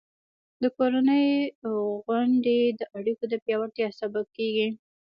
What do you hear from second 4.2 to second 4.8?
کېږي.